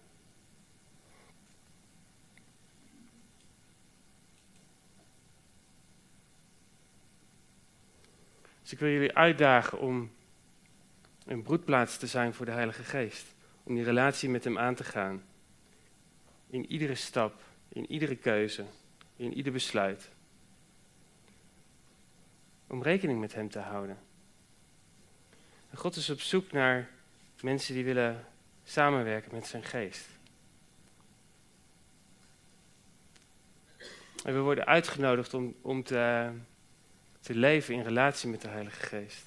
[8.74, 10.12] Ik wil jullie uitdagen om
[11.26, 13.36] een broedplaats te zijn voor de Heilige Geest.
[13.64, 15.24] Om die relatie met Hem aan te gaan.
[16.48, 18.66] In iedere stap, in iedere keuze,
[19.16, 20.12] in ieder besluit.
[22.68, 23.98] Om rekening met Hem te houden.
[25.70, 26.90] En God is op zoek naar
[27.42, 28.26] mensen die willen
[28.64, 30.08] samenwerken met Zijn Geest.
[34.24, 36.32] En we worden uitgenodigd om, om te
[37.24, 39.24] te leven in relatie met de Heilige Geest.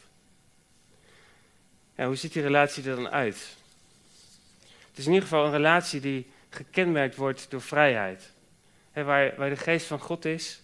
[1.95, 3.57] Ja, hoe ziet die relatie er dan uit?
[4.89, 8.33] Het is in ieder geval een relatie die gekenmerkt wordt door vrijheid.
[8.93, 10.61] waar, waar de geest van God is,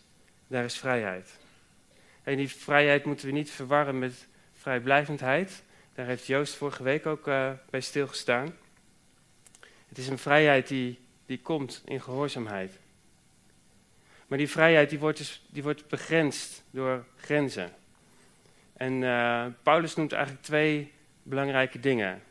[0.47, 1.39] daar is vrijheid.
[2.23, 5.63] En die vrijheid moeten we niet verwarren met vrijblijvendheid.
[5.95, 8.57] Daar heeft Joost vorige week ook uh, bij stilgestaan.
[9.89, 12.79] Het is een vrijheid die, die komt in gehoorzaamheid.
[14.33, 17.73] Maar die vrijheid die wordt, dus, die wordt begrensd door grenzen.
[18.73, 20.93] En uh, Paulus noemt eigenlijk twee
[21.23, 22.23] belangrijke dingen.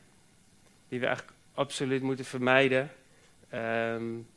[0.87, 2.91] Die we eigenlijk absoluut moeten vermijden
[3.53, 4.27] um,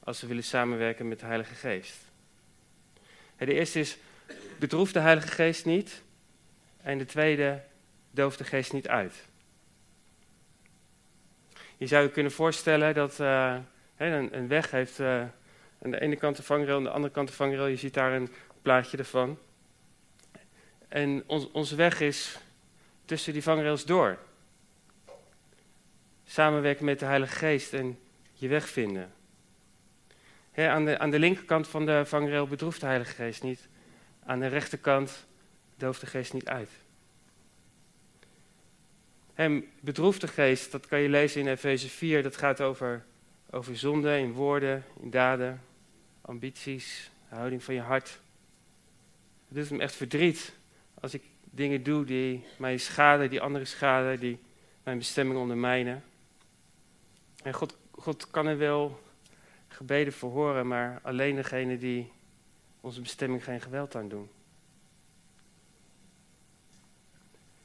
[0.00, 1.96] als we willen samenwerken met de Heilige Geest.
[3.36, 3.96] De eerste is,
[4.58, 6.02] bedroef de Heilige Geest niet.
[6.82, 7.62] En de tweede,
[8.10, 9.24] doof de geest niet uit.
[11.76, 13.56] Je zou je kunnen voorstellen dat uh,
[13.96, 15.24] een, weg heeft uh,
[15.82, 17.66] aan de ene kant de vangrail, aan de andere kant de vangrail.
[17.66, 18.32] Je ziet daar een
[18.62, 19.38] plaatje ervan.
[20.88, 22.38] En onze weg is
[23.04, 24.18] tussen die vangrails door.
[26.24, 27.98] Samenwerken met de Heilige Geest en
[28.32, 29.12] je weg vinden.
[30.54, 33.68] aan, de, aan de linkerkant van de vangrail bedroeft de Heilige Geest niet.
[34.26, 35.26] Aan de rechterkant
[35.76, 36.70] dooft de geest niet uit.
[39.34, 43.04] En bedroeft de geest, dat kan je lezen in Efeze 4, dat gaat over,
[43.54, 45.62] over zonde in woorden, in daden,
[46.20, 48.20] ambities, houding van je hart.
[49.48, 50.54] Het doet me echt verdriet
[50.94, 54.38] als ik dingen doe die mij schaden, die anderen schaden, die
[54.82, 56.04] mijn bestemming ondermijnen.
[57.42, 59.00] En God, God kan er wel
[59.68, 62.12] gebeden voor horen, maar alleen degene die
[62.80, 64.30] onze bestemming geen geweld aan doen.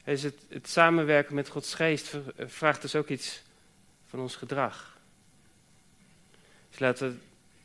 [0.04, 3.42] Dus het, het samenwerken met Gods geest vraagt dus ook iets
[4.04, 4.99] van ons gedrag.
[6.78, 7.12] Dus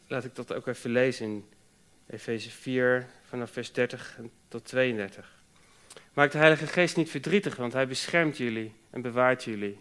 [0.08, 1.46] laat ik dat ook even lezen in
[2.08, 5.34] Efeze 4, vanaf vers 30 tot 32.
[6.14, 9.80] Maak de Heilige Geest niet verdrietig, want Hij beschermt jullie en bewaart jullie.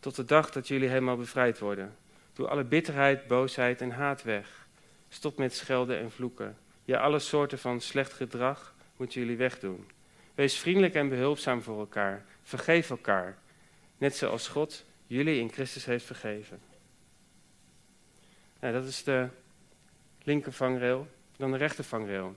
[0.00, 1.96] Tot de dag dat jullie helemaal bevrijd worden.
[2.32, 4.66] Doe alle bitterheid, boosheid en haat weg.
[5.08, 6.56] Stop met schelden en vloeken.
[6.84, 9.86] Ja, alle soorten van slecht gedrag moeten jullie wegdoen.
[10.34, 12.24] Wees vriendelijk en behulpzaam voor elkaar.
[12.42, 13.38] Vergeef elkaar.
[13.98, 16.60] Net zoals God jullie in Christus heeft vergeven.
[18.60, 19.28] Nou, dat is de
[20.22, 22.36] linker vangrail, dan de rechter vangrail.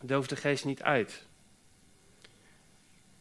[0.00, 1.22] Doof de geest niet uit.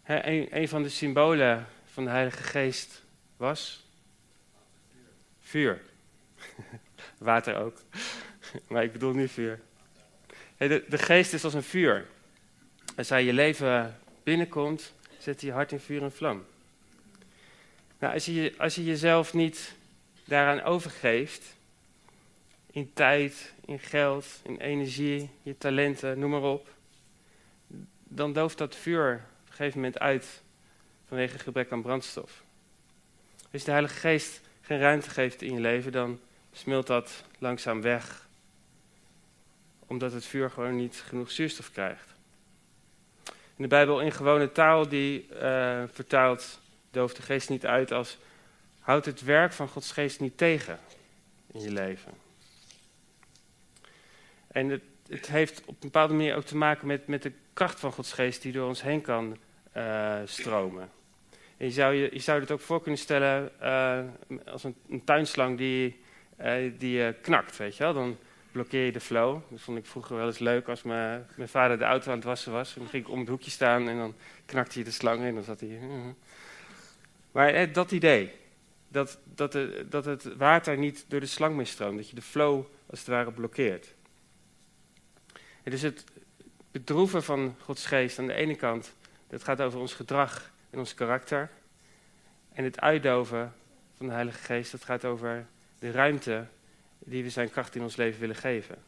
[0.04, 3.01] een, van de symbolen van de Heilige Geest
[3.38, 3.86] was
[5.39, 5.82] vuur.
[7.17, 7.82] Water ook.
[8.69, 9.60] maar ik bedoel nu vuur.
[10.58, 12.06] de, de geest is als een vuur.
[12.95, 14.93] Als hij je leven binnenkomt,
[15.25, 16.45] Zet je hart in vuur en vlam.
[17.99, 19.73] Nou, als je, als je jezelf niet
[20.25, 21.56] daaraan overgeeft,
[22.75, 26.67] in tijd, in geld, in energie, je talenten, noem maar op,
[28.03, 30.41] dan dooft dat vuur op een gegeven moment uit
[31.07, 32.43] vanwege gebrek aan brandstof.
[33.51, 36.19] Als je de Heilige Geest geen ruimte geeft in je leven, dan
[36.51, 38.27] smelt dat langzaam weg,
[39.88, 42.13] omdat het vuur gewoon niet genoeg zuurstof krijgt.
[43.25, 46.59] In de Bijbel in gewone taal, die uh, vertaalt
[46.91, 48.17] dooft de geest niet uit als
[48.79, 50.79] houd het werk van Gods geest niet tegen
[51.51, 52.24] in je leven.
[54.55, 57.79] En het, het, heeft op een bepaalde manier ook te maken met, met de kracht
[57.79, 59.37] van Gods geest die door ons heen kan
[59.77, 60.89] uh, stromen.
[61.57, 63.99] En je zou je, je zou het ook voor kunnen stellen uh,
[64.45, 65.99] als een, een, tuinslang die,
[66.41, 67.83] uh, die knakt, weet je.
[67.83, 68.17] Dan
[68.51, 69.41] blokkeer je de flow.
[69.49, 72.25] Dat vond ik vroeger wel eens leuk als mijn, mijn vader de auto aan het
[72.25, 72.73] wassen was.
[72.73, 74.15] Dan ging ik om het hoekje staan en dan
[74.45, 75.79] knakte hij de slang en dan zat hij...
[77.31, 78.31] Maar dat idee,
[78.87, 82.21] dat, dat, de, dat het water niet door de slang meer stroomt, dat je de
[82.21, 83.93] flow als het ware blokkeert.
[85.65, 86.04] Het is het
[86.71, 88.93] bedroeven van Gods geest aan de ene kant,
[89.28, 91.49] dat gaat over ons gedrag en ons karakter.
[92.54, 93.54] En het uitdoven
[93.93, 95.45] van de Heilige Geest, dat gaat over
[95.80, 96.47] de ruimte
[96.99, 98.84] die we zijn kracht in ons leven willen geven.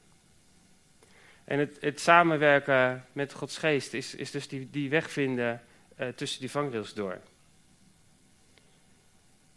[1.43, 5.61] En het, het samenwerken met Gods Geest is, is dus die, die weg vinden
[5.99, 7.19] uh, tussen die vangrails door.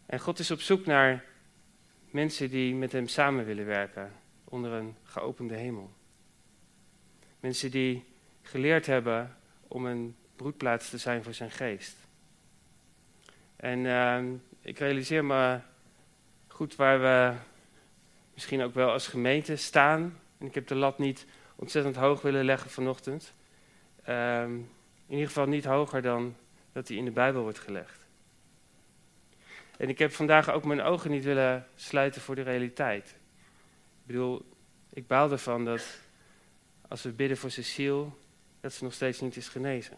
[0.05, 1.23] En God is op zoek naar
[2.09, 4.11] mensen die met Hem samen willen werken
[4.43, 5.99] onder een geopende hemel.
[7.41, 8.05] Mensen die
[8.41, 11.95] geleerd hebben om een broedplaats te zijn voor zijn geest.
[13.55, 14.23] En uh,
[14.61, 15.59] ik realiseer me
[16.47, 17.33] goed waar we
[18.33, 20.19] misschien ook wel als gemeente staan.
[20.37, 21.25] En ik heb de lat niet
[21.55, 23.33] ontzettend hoog willen leggen vanochtend.
[24.09, 24.67] Uh, in
[25.07, 26.35] ieder geval niet hoger dan
[26.71, 28.05] dat die in de Bijbel wordt gelegd.
[29.77, 33.09] En ik heb vandaag ook mijn ogen niet willen sluiten voor de realiteit.
[34.01, 34.45] Ik bedoel,
[34.89, 35.99] ik baal ervan dat
[36.91, 38.09] als we bidden voor Cecile,
[38.59, 39.97] dat ze nog steeds niet is genezen.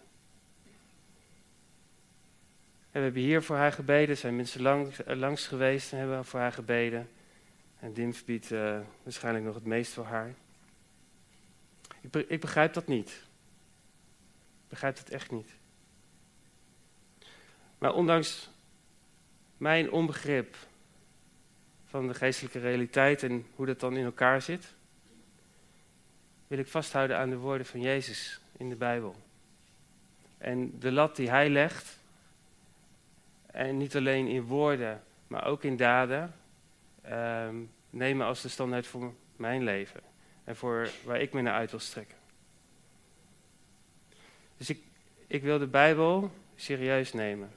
[2.91, 6.25] En we hebben hier voor haar gebeden, zijn mensen langs, eh, langs geweest en hebben
[6.25, 7.09] voor haar gebeden.
[7.79, 10.33] En Dimf biedt uh, waarschijnlijk nog het meest voor haar.
[12.01, 13.09] Ik, ik begrijp dat niet.
[13.09, 15.49] Ik begrijp het echt niet.
[17.77, 18.49] Maar ondanks
[19.57, 20.55] mijn onbegrip
[21.85, 24.75] van de geestelijke realiteit en hoe dat dan in elkaar zit,
[26.47, 29.15] wil ik vasthouden aan de woorden van Jezus in de Bijbel.
[30.37, 31.99] En de lat die hij legt,
[33.45, 36.33] en niet alleen in woorden, maar ook in daden,
[37.01, 37.55] ehm,
[37.89, 40.01] nemen als de standaard voor mijn leven
[40.43, 42.17] en voor waar ik me naar uit wil strekken.
[44.57, 44.81] Dus ik,
[45.27, 47.51] ik wil de Bijbel serieus nemen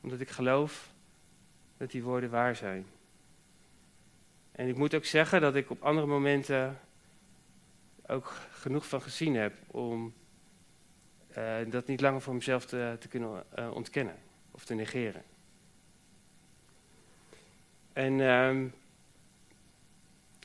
[0.00, 0.90] omdat ik geloof
[1.76, 2.86] dat die woorden waar zijn.
[4.60, 6.80] En ik moet ook zeggen dat ik op andere momenten
[8.06, 10.14] ook genoeg van gezien heb om
[11.38, 14.16] uh, dat niet langer voor mezelf te, te kunnen uh, ontkennen
[14.50, 15.22] of te negeren.
[17.92, 18.62] En uh,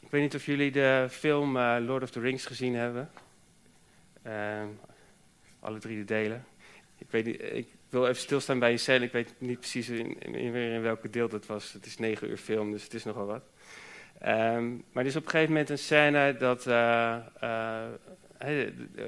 [0.01, 3.11] ik weet niet of jullie de film uh, Lord of the Rings gezien hebben.
[4.21, 4.67] Ehm,
[5.59, 6.45] alle drie de delen.
[6.97, 9.05] Ik weet niet, ik wil even stilstaan bij een scène.
[9.05, 11.73] Ik weet niet precies in, in, in welke deel dat was.
[11.73, 13.53] Het is negen uur film, dus het is nogal wat.
[14.23, 17.81] Um, maar er is op een gegeven moment een scène dat uh, uh,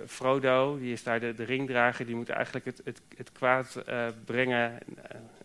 [0.07, 3.83] Frodo, die is daar de, ringdrager, die moet eigenlijk het, het, het kwaad
[4.25, 4.77] brengen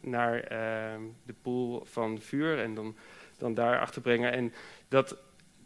[0.00, 2.96] naar ehm, de poel van vuur en dan,
[3.38, 4.32] dan daar achter brengen.
[4.32, 4.52] En
[4.88, 5.16] dat,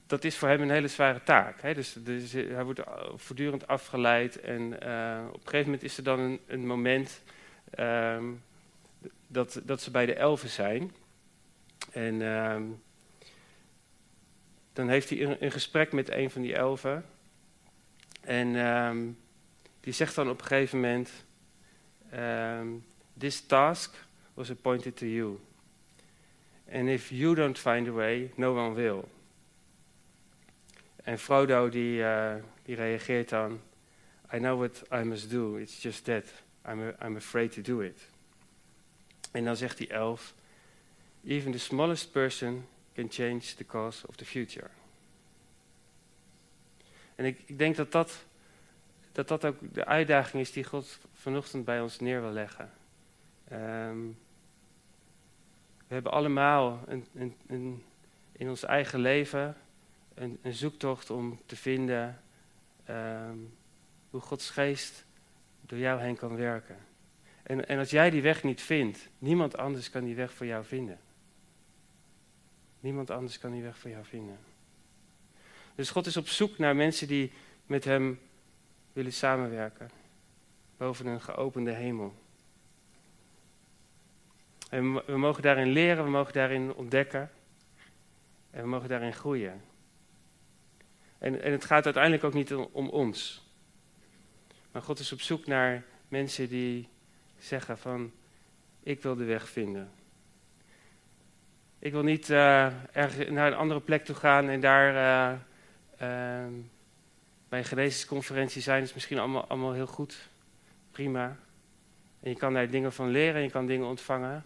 [0.06, 1.74] dat is voor hem een hele zware taak.
[1.74, 1.96] Dus,
[2.32, 2.80] hij wordt
[3.14, 4.74] voortdurend afgeleid en
[5.28, 7.22] op een gegeven moment is er dan een, een moment
[7.78, 8.42] um,
[9.26, 10.92] dat, dat ze bij de elfen zijn.
[11.92, 12.20] En
[14.77, 17.05] dan heeft hij een, gesprek met een van die elfen.
[18.20, 19.18] En um,
[19.81, 21.11] die zegt dan op een gegeven moment:
[23.18, 23.95] This task
[24.35, 25.39] was appointed to you.
[26.72, 29.05] And if you don't find a way, no one will.
[30.97, 33.61] En Frodo die, uh, die reageert dan:
[34.33, 36.24] I know what I must do, it's just that.
[36.68, 38.01] I'm, I'm afraid to do it.
[39.33, 40.35] En dan zegt die elf,
[41.24, 42.66] even the smallest person
[42.97, 44.70] can change the course of the future.
[47.14, 48.24] En ik, ik denk dat dat,
[49.12, 52.70] dat dat ook de uitdaging is die God vanochtend bij ons neer wil leggen.
[53.53, 54.18] Um,
[55.86, 57.82] we hebben allemaal een, een, een,
[58.32, 59.57] in ons eigen leven
[60.14, 62.22] een, zoektocht om te vinden
[62.90, 63.55] um,
[64.11, 65.05] hoe Gods geest
[65.61, 66.76] door jou heen kan werken.
[67.42, 70.64] En, en als jij die weg niet vindt, niemand anders kan die weg voor jou
[70.64, 70.99] vinden.
[72.87, 74.39] Niemand anders kan die weg voor jou vinden.
[75.74, 77.32] Dus God is op zoek naar mensen die
[77.66, 78.20] met Hem
[78.93, 79.91] willen samenwerken.
[80.76, 82.14] Boven een geopende hemel.
[84.70, 87.30] En we mogen daarin leren, we mogen daarin ontdekken.
[88.51, 89.62] En we mogen daarin groeien.
[91.18, 93.47] En, en het gaat uiteindelijk ook niet om, ons.
[94.72, 96.89] Maar God is op zoek naar mensen die
[97.39, 98.12] zeggen van,
[98.80, 99.91] ik wil de weg vinden.
[101.79, 102.66] Ik wil niet uh,
[102.97, 105.39] ergens naar een andere plek toe gaan en daar uh,
[105.93, 106.53] uh,
[107.49, 108.83] bij een genezingsconferentie zijn.
[108.83, 110.29] Is misschien allemaal, allemaal heel goed,
[110.91, 111.37] prima.
[112.20, 114.45] En je kan daar dingen van leren en je kan dingen ontvangen.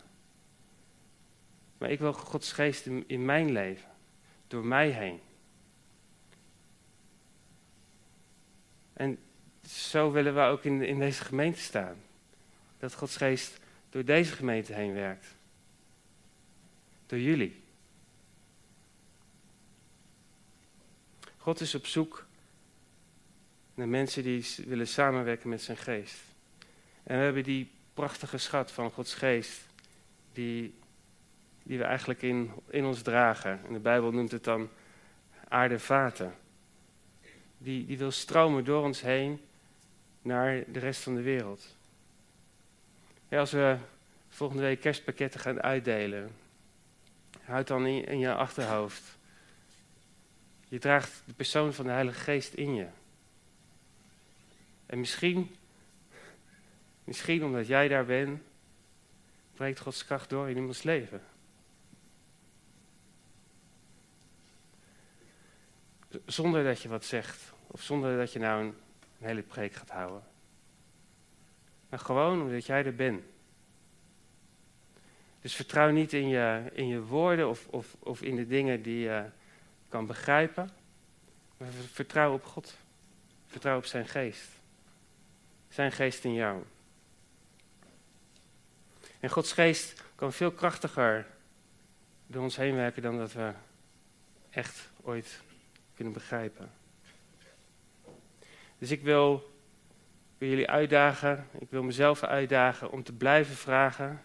[1.79, 3.91] Maar ik wil Gods geest in, in mijn leven,
[4.47, 5.21] door mij heen.
[8.93, 9.19] En
[9.67, 11.97] zo willen we ook in, in deze gemeente staan.
[12.79, 13.59] Dat Gods geest
[13.91, 15.39] door deze gemeente heen werkt.
[17.11, 17.63] Door jullie.
[21.37, 22.27] God is op zoek
[23.75, 26.19] naar mensen die willen samenwerken met zijn geest.
[27.03, 29.61] En we hebben die prachtige schat van Gods geest,
[30.33, 30.75] die,
[31.63, 33.61] die we eigenlijk in, in ons dragen.
[33.67, 34.69] En de Bijbel noemt het dan
[35.49, 36.35] aardevaten.
[37.59, 39.41] Die, die wil stromen door ons heen
[40.23, 41.77] naar de rest van de wereld.
[43.29, 43.77] Ja, als we
[44.29, 46.40] volgende week kerstpakketten gaan uitdelen,
[47.51, 49.19] houd dan in, je achterhoofd.
[50.69, 52.87] Je draagt de persoon van de Heilige Geest in je.
[54.87, 55.57] En misschien,
[57.05, 58.41] misschien omdat jij daar bent,
[59.55, 61.23] breekt Gods kracht door in iemands leven.
[66.27, 69.91] Zonder dat je wat zegt, of zonder dat je nou een, een hele preek gaat
[69.91, 70.23] houden.
[71.89, 73.23] Maar gewoon omdat jij er bent.
[75.41, 78.99] Dus vertrouw niet in je, in je woorden of, of, of in de dingen die
[78.99, 79.25] je
[79.89, 80.71] kan begrijpen.
[81.57, 82.77] Maar vertrouw op God.
[83.47, 84.49] Vertrouw op zijn geest.
[85.69, 86.63] Zijn geest in jou.
[89.21, 91.27] En Gods geest kan veel krachtiger
[92.27, 93.53] door ons heen werken dan dat we
[94.51, 95.41] echt ooit
[95.95, 96.71] kunnen begrijpen.
[98.79, 99.53] Dus ik wil,
[100.39, 104.25] wil jullie uitdagen, ik wil mezelf uitdagen om te blijven vragen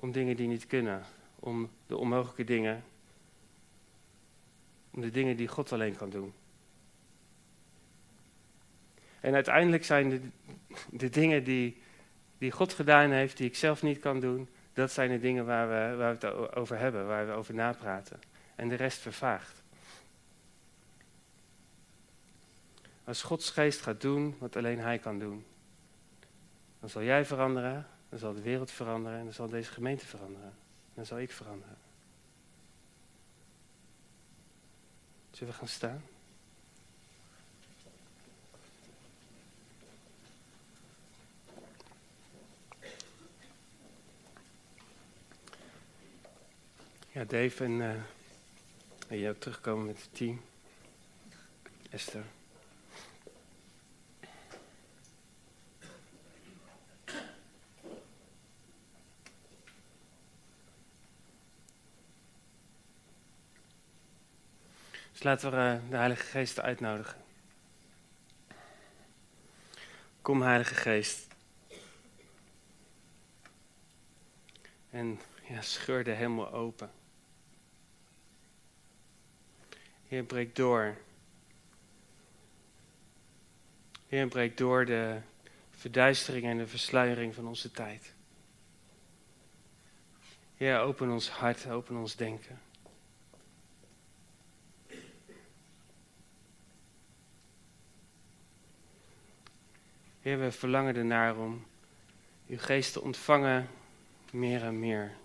[0.00, 1.02] om dingen die niet kunnen,
[1.34, 2.84] om de onmogelijke dingen,
[4.90, 6.32] om de dingen die God alleen kan doen.
[9.20, 10.20] En uiteindelijk zijn de,
[10.90, 11.82] de dingen die,
[12.38, 15.68] die God gedaan heeft, die ik zelf niet kan doen, dat zijn de dingen waar
[15.68, 18.20] we, waar we het over hebben, waar we over napraten.
[18.54, 19.62] En de rest vervaagt.
[23.04, 25.44] Als Gods geest gaat doen wat alleen Hij kan doen,
[26.80, 30.54] dan zal jij veranderen, dan zal de wereld veranderen en dan zal deze gemeente veranderen.
[30.94, 31.76] Dan zal ik veranderen.
[35.30, 36.02] Zullen we gaan staan?
[47.12, 47.94] Ja, Dave en, uh,
[49.08, 50.40] en ook terugkomen met het team.
[51.90, 52.24] Esther.
[65.20, 67.22] Dus laten we uh, de Heilige Geest uitnodigen.
[70.22, 71.26] Kom, Heilige Geest.
[74.90, 76.90] En ja, scheur de hemel open.
[80.08, 80.96] Heer, breek door.
[84.08, 85.20] Heer, breek door de
[85.70, 88.12] verduistering en de versluiering van onze tijd.
[90.56, 92.60] Heer, open ons hart, open ons denken.
[100.38, 101.66] We verlangen ernaar om
[102.46, 103.68] uw geest te ontvangen
[104.32, 105.16] meer en meer.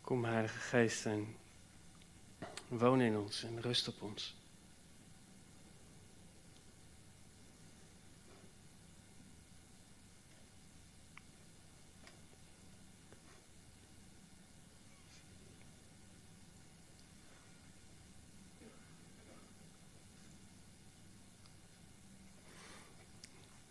[0.00, 1.36] Kom, Heilige Geest, en
[2.68, 4.37] woon in ons en rust op ons.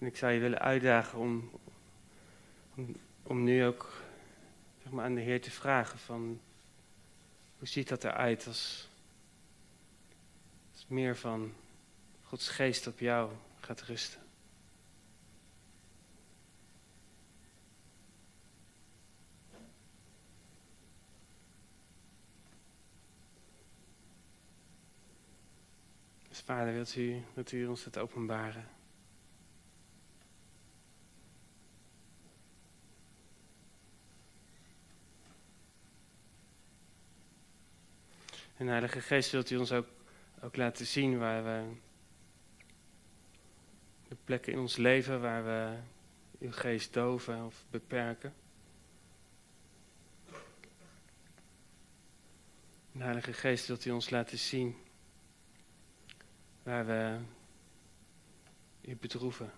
[0.08, 1.52] En ik zou je willen uitdagen om,
[3.24, 4.02] Om, nu ook
[4.84, 6.42] zeg maar, aan de Heer te vragen van
[7.58, 8.90] hoe ziet dat eruit als,
[10.74, 11.54] als meer van
[12.24, 14.22] Gods geest op jou gaat rusten.
[26.28, 28.77] Dus vader, wilt u, wilt u ons het openbaren?
[38.58, 39.88] En Heilige Geest, wilt u ons ook,
[40.42, 41.76] ook laten zien waar we.
[44.08, 45.78] de plekken in ons leven waar we
[46.40, 48.34] uw geest doven of beperken.
[52.92, 54.76] En Heilige Geest, wilt u ons laten zien
[56.64, 57.20] waar we
[58.82, 59.52] u bedroeven,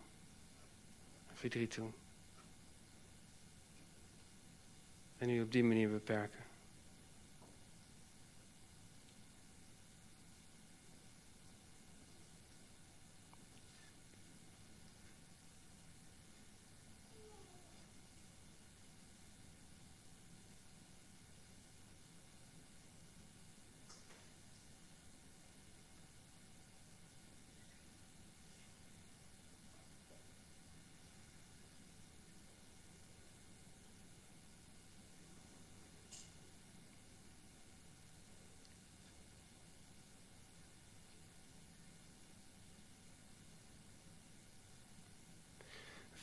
[1.33, 1.93] verdriet doen.
[5.17, 6.48] En u op die manier beperken.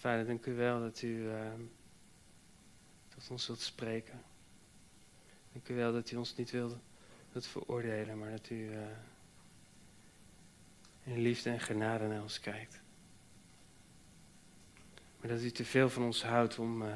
[0.07, 1.53] Vader, dank u wel dat u uh,
[3.09, 4.23] tot ons wilt spreken.
[5.53, 6.79] Dank u wel dat u ons niet wilt,
[7.33, 8.81] veroordelen, maar dat u uh,
[11.03, 12.81] in liefde en genade naar ons kijkt.
[15.21, 16.95] Maar dat u te veel van ons houdt om uh,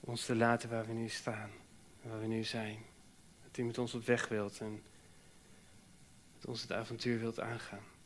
[0.00, 1.50] ons te laten waar we nu staan,
[2.02, 2.82] waar we nu zijn.
[3.42, 4.82] Dat u met ons op weg wilt en
[6.34, 7.96] met ons het avontuur wilt aangaan.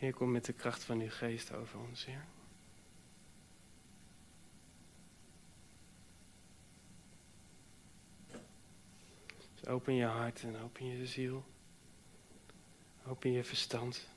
[0.00, 2.24] Heer, kom met de kracht van uw geest over ons, Heer.
[9.54, 11.44] Dus open je hart en open je ziel.
[13.06, 14.08] Open je verstand.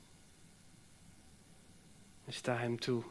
[2.24, 3.04] En sta hem toe